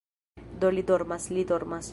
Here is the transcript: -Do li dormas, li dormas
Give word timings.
-Do 0.63 0.71
li 0.77 0.85
dormas, 0.91 1.29
li 1.37 1.49
dormas 1.53 1.87